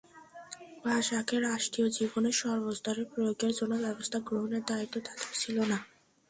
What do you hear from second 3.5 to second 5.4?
জন্য ব্যবস্থা গ্রহণের দায়িত্ব তাঁদের